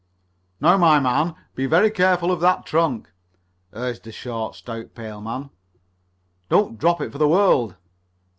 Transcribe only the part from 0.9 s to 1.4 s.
man,